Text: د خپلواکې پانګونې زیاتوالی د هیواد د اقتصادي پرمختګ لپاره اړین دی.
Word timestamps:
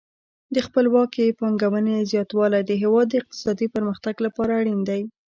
د 0.53 0.57
خپلواکې 0.67 1.35
پانګونې 1.39 1.95
زیاتوالی 2.11 2.61
د 2.65 2.71
هیواد 2.81 3.05
د 3.09 3.13
اقتصادي 3.21 3.67
پرمختګ 3.75 4.15
لپاره 4.25 4.51
اړین 4.61 4.79
دی. 4.89 5.01